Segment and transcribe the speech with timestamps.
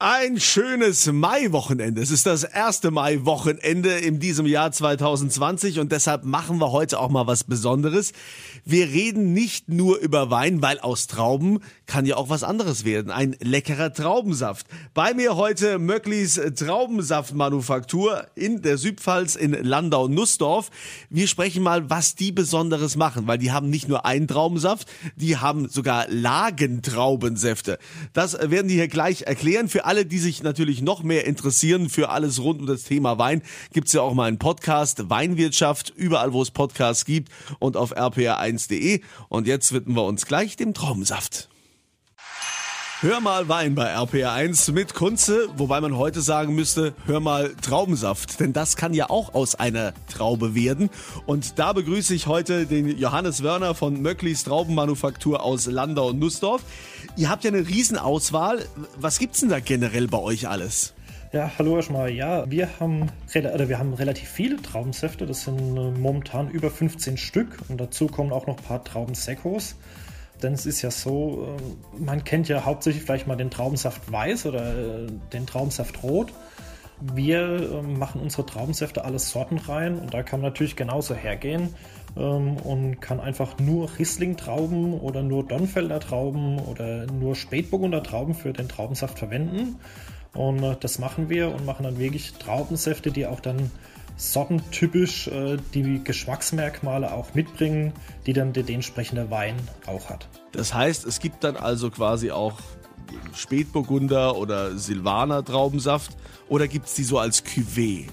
[0.00, 2.00] Ein schönes Mai-Wochenende.
[2.00, 7.08] Es ist das erste Mai-Wochenende in diesem Jahr 2020 und deshalb machen wir heute auch
[7.08, 8.12] mal was Besonderes.
[8.64, 13.10] Wir reden nicht nur über Wein, weil aus Trauben kann ja auch was anderes werden.
[13.10, 14.68] Ein leckerer Traubensaft.
[14.94, 20.70] Bei mir heute Möcklis Traubensaftmanufaktur in der Südpfalz in Landau-Nussdorf.
[21.10, 24.86] Wir sprechen mal, was die Besonderes machen, weil die haben nicht nur einen Traubensaft,
[25.16, 27.80] die haben sogar Lagentraubensäfte.
[28.12, 29.68] Das werden die hier gleich erklären.
[29.68, 33.40] Für alle, die sich natürlich noch mehr interessieren für alles rund um das Thema Wein,
[33.72, 39.00] gibt's ja auch mal einen Podcast Weinwirtschaft, überall wo es Podcasts gibt und auf rpr1.de.
[39.30, 41.48] Und jetzt widmen wir uns gleich dem Traubensaft.
[43.00, 48.40] Hör mal Wein bei RPR1 mit Kunze, wobei man heute sagen müsste, hör mal Traubensaft,
[48.40, 50.90] denn das kann ja auch aus einer Traube werden.
[51.24, 56.62] Und da begrüße ich heute den Johannes Wörner von Möcklis Traubenmanufaktur aus Landau und Nussdorf.
[57.16, 58.64] Ihr habt ja eine Riesenauswahl.
[58.96, 60.92] Was gibt's denn da generell bei euch alles?
[61.32, 62.10] Ja, hallo erstmal.
[62.10, 65.24] Ja, wir haben, oder wir haben relativ viele Traubensäfte.
[65.24, 67.58] Das sind äh, momentan über 15 Stück.
[67.68, 69.76] Und dazu kommen auch noch ein paar Traubensekos.
[70.42, 74.46] Denn es ist ja so, äh, man kennt ja hauptsächlich vielleicht mal den Traubensaft weiß
[74.46, 76.32] oder äh, den Traubensaft rot.
[77.00, 81.74] Wir ähm, machen unsere Traubensäfte alles Sorten rein und da kann man natürlich genauso hergehen
[82.16, 88.52] ähm, und kann einfach nur Riesling-Trauben oder nur Donfelder Trauben oder nur Spätburgunder Trauben für
[88.52, 89.76] den Traubensaft verwenden.
[90.34, 93.70] Und äh, das machen wir und machen dann wirklich Traubensäfte, die auch dann
[94.18, 97.92] sortentypisch äh, die Geschmacksmerkmale auch mitbringen,
[98.26, 100.28] die dann der entsprechende Wein auch hat.
[100.52, 102.58] Das heißt, es gibt dann also quasi auch
[103.32, 106.16] Spätburgunder oder Silvaner Traubensaft
[106.48, 108.06] oder gibt es die so als Cuvée?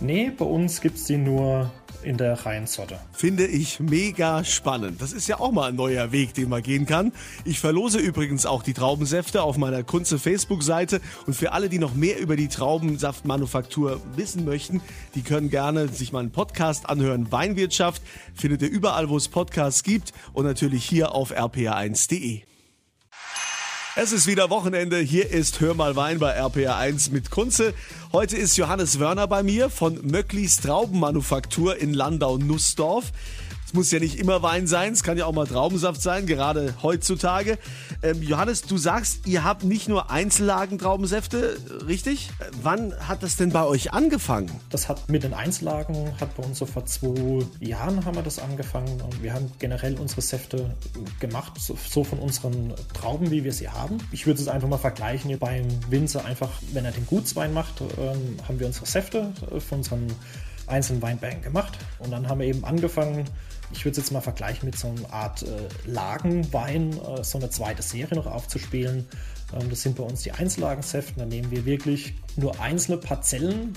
[0.00, 1.70] Nee, bei uns gibt es die nur
[2.02, 2.98] in der Reihensorte.
[3.12, 5.00] Finde ich mega spannend.
[5.02, 7.12] Das ist ja auch mal ein neuer Weg, den man gehen kann.
[7.44, 11.00] Ich verlose übrigens auch die Traubensäfte auf meiner Kunze Facebook-Seite.
[11.26, 14.80] Und für alle, die noch mehr über die Traubensaftmanufaktur wissen möchten,
[15.14, 17.30] die können gerne sich meinen Podcast anhören.
[17.30, 18.02] Weinwirtschaft
[18.34, 22.42] findet ihr überall, wo es Podcasts gibt und natürlich hier auf rpa1.de.
[24.00, 24.98] Es ist wieder Wochenende.
[24.98, 27.74] Hier ist Hör mal Wein bei RPR1 mit Kunze.
[28.12, 33.10] Heute ist Johannes Wörner bei mir von Möcklis Traubenmanufaktur in Landau-Nussdorf.
[33.68, 36.72] Es muss ja nicht immer Wein sein, es kann ja auch mal Traubensaft sein, gerade
[36.82, 37.58] heutzutage.
[38.02, 42.30] Ähm, Johannes, du sagst, ihr habt nicht nur Einzellagen-Traubensäfte, richtig?
[42.40, 44.50] Äh, wann hat das denn bei euch angefangen?
[44.70, 48.38] Das hat mit den Einzellagen, hat bei uns so vor zwei Jahren haben wir das
[48.38, 50.74] angefangen und wir haben generell unsere Säfte
[51.20, 53.98] gemacht, so, so von unseren Trauben, wie wir sie haben.
[54.12, 57.82] Ich würde es einfach mal vergleichen, hier beim Winzer einfach, wenn er den Gutswein macht,
[57.82, 60.06] ähm, haben wir unsere Säfte äh, von unseren
[60.66, 63.24] einzelnen Weinbergen gemacht und dann haben wir eben angefangen,
[63.72, 67.50] ich würde es jetzt mal vergleichen mit so einer Art äh, Lagenwein, äh, so eine
[67.50, 69.06] zweite Serie noch aufzuspielen.
[69.52, 71.14] Ähm, das sind bei uns die Einzellagensäfte.
[71.16, 73.74] Da nehmen wir wirklich nur einzelne Parzellen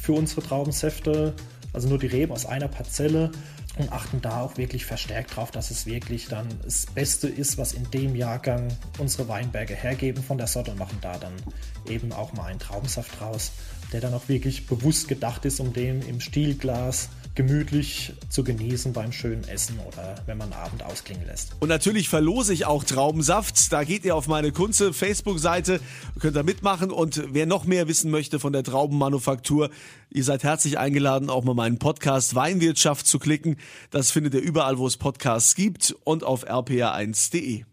[0.00, 1.34] für unsere Traubensäfte,
[1.72, 3.30] also nur die Reben aus einer Parzelle
[3.78, 7.72] und achten da auch wirklich verstärkt drauf, dass es wirklich dann das Beste ist, was
[7.74, 8.68] in dem Jahrgang
[8.98, 11.34] unsere Weinberge hergeben von der Sorte und machen da dann
[11.86, 13.52] eben auch mal einen Traubensaft draus,
[13.92, 19.12] der dann auch wirklich bewusst gedacht ist, um den im Stielglas gemütlich zu genießen beim
[19.12, 21.52] schönen Essen oder wenn man Abend ausklingen lässt.
[21.60, 23.72] Und natürlich verlose ich auch Traubensaft.
[23.72, 25.80] Da geht ihr auf meine Kunze Facebook-Seite,
[26.18, 26.90] könnt ihr mitmachen.
[26.90, 29.70] Und wer noch mehr wissen möchte von der Traubenmanufaktur,
[30.10, 33.56] ihr seid herzlich eingeladen, auch mal meinen Podcast Weinwirtschaft zu klicken.
[33.90, 37.64] Das findet ihr überall, wo es Podcasts gibt und auf rpa1.de.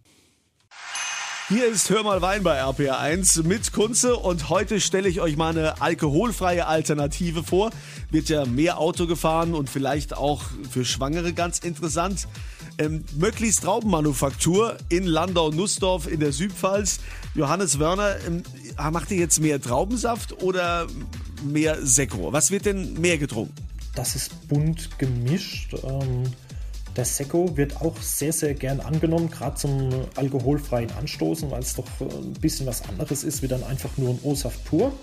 [1.50, 5.50] Hier ist Hör mal Wein bei RPR1 mit Kunze und heute stelle ich euch mal
[5.50, 7.72] eine alkoholfreie Alternative vor.
[8.12, 12.30] Wird ja mehr Auto gefahren und vielleicht auch für Schwangere ganz interessant.
[12.78, 17.02] Ähm, Möcklis Traubenmanufaktur in Landau-Nussdorf in der Südpfalz.
[17.36, 18.44] Johannes Wörner, ähm,
[18.94, 20.88] macht ihr jetzt mehr Traubensaft oder
[21.44, 22.31] mehr Sekko?
[22.31, 23.54] Was wird denn mehr getrunken?
[23.96, 25.75] Das ist bunt gemischt.
[25.84, 26.24] Ähm
[26.96, 31.88] der Sekko wird auch sehr, sehr gern angenommen, gerade zum alkoholfreien Anstoßen, weil es doch
[32.00, 34.94] äh, ein bisschen was anderes ist, wie dann einfach nur ein O-Saft pur,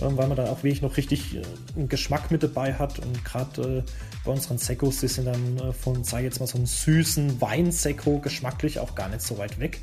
[0.00, 1.42] ähm, weil man da auch wirklich noch richtig äh,
[1.76, 2.98] einen Geschmack mit dabei hat.
[2.98, 3.90] Und gerade äh,
[4.24, 8.18] bei unseren Sekkos, die sind dann von, sage ich jetzt mal, so einem süßen Weinsekko
[8.18, 9.80] geschmacklich auch gar nicht so weit weg.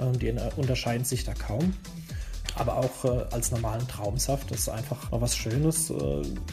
[0.00, 1.72] Ähm, die unterscheiden sich da kaum
[2.56, 4.50] aber auch äh, als normalen Traumsaft.
[4.50, 5.94] Das ist einfach mal was Schönes, äh,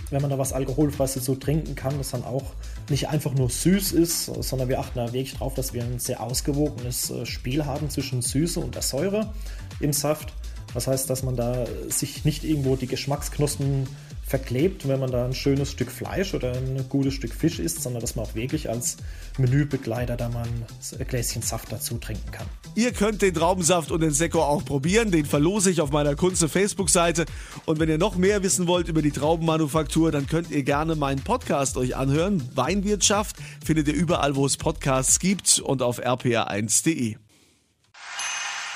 [0.09, 2.43] wenn man da was Alkoholfreies so trinken kann, das dann auch
[2.89, 6.21] nicht einfach nur süß ist, sondern wir achten da wirklich drauf, dass wir ein sehr
[6.21, 9.33] ausgewogenes äh, Spiel haben zwischen Süße und der Säure
[9.79, 10.33] im Saft.
[10.73, 13.87] Das heißt, dass man da sich nicht irgendwo die Geschmacksknospen
[14.33, 18.01] verklebt, wenn man da ein schönes Stück Fleisch oder ein gutes Stück Fisch isst, sondern
[18.01, 18.97] dass man auch wirklich als
[19.37, 22.47] Menübegleiter da mal ein Gläschen Saft dazu trinken kann.
[22.73, 25.11] Ihr könnt den Traubensaft und den Sekko auch probieren.
[25.11, 27.25] Den verlose ich auf meiner Kunze Facebook-Seite.
[27.65, 31.21] Und wenn ihr noch mehr wissen wollt über die Traubenmanufaktur, dann könnt ihr gerne meinen
[31.21, 32.41] Podcast euch anhören.
[32.55, 37.22] Weinwirtschaft findet ihr überall, wo es Podcasts gibt und auf rpa1.de.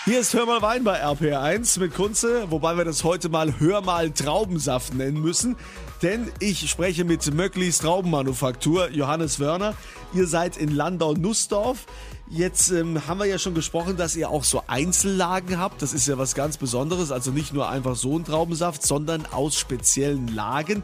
[0.08, 3.82] Hier ist Hör mal Wein bei RPR1 mit Kunze, wobei wir das heute mal Hör
[3.82, 5.58] mal Traubensaft nennen müssen,
[6.02, 9.74] denn ich spreche mit Möcklis Traubenmanufaktur, Johannes Wörner.
[10.14, 11.88] Ihr seid in Landau-Nussdorf.
[12.30, 15.82] Jetzt ähm, haben wir ja schon gesprochen, dass ihr auch so Einzellagen habt.
[15.82, 17.12] Das ist ja was ganz Besonderes.
[17.12, 20.84] Also nicht nur einfach so ein Traubensaft, sondern aus speziellen Lagen.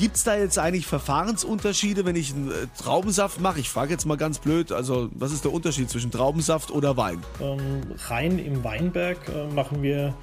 [0.00, 3.60] Gibt es da jetzt eigentlich Verfahrensunterschiede, wenn ich einen äh, Traubensaft mache?
[3.60, 7.22] Ich frage jetzt mal ganz blöd, also was ist der Unterschied zwischen Traubensaft oder Wein?
[7.38, 10.14] Ähm, rein im Weinberg äh, machen wir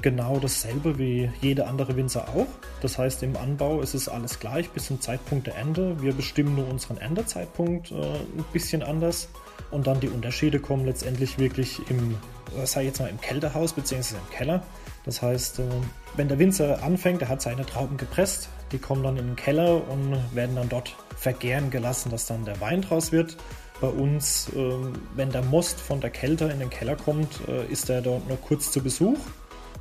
[0.00, 2.46] genau dasselbe wie jede andere Winzer auch.
[2.80, 6.00] Das heißt, im Anbau ist es alles gleich bis zum Zeitpunkt der Ernte.
[6.00, 9.28] Wir bestimmen nur unseren Erntezeitpunkt äh, ein bisschen anders.
[9.70, 12.16] Und dann die Unterschiede kommen letztendlich wirklich im,
[12.64, 14.14] sag ich jetzt mal, im Kältehaus bzw.
[14.14, 14.62] im Keller.
[15.08, 15.62] Das heißt, äh,
[16.16, 19.88] wenn der Winzer anfängt, er hat seine Trauben gepresst, die kommen dann in den Keller
[19.88, 23.38] und werden dann dort vergären gelassen, dass dann der Wein draus wird.
[23.80, 27.88] Bei uns, ähm, wenn der Most von der Kälte in den Keller kommt, äh, ist
[27.88, 29.18] er dort nur kurz zu Besuch.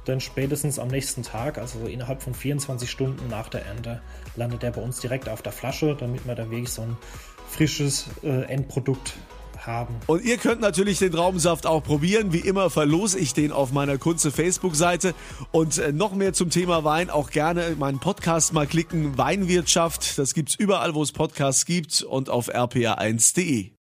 [0.07, 4.01] Denn spätestens am nächsten Tag, also innerhalb von 24 Stunden nach der Ernte,
[4.37, 6.95] landet er bei uns direkt auf der Flasche, damit man da wirklich so ein
[7.49, 9.15] frisches äh, Endprodukt
[9.67, 9.95] haben.
[10.07, 12.33] Und ihr könnt natürlich den Traubensaft auch probieren.
[12.33, 15.13] Wie immer verlose ich den auf meiner Kunze Facebook-Seite.
[15.51, 19.17] Und äh, noch mehr zum Thema Wein auch gerne meinen Podcast mal klicken.
[19.17, 23.71] Weinwirtschaft, das gibt's überall, wo es Podcasts gibt und auf rpa1.de.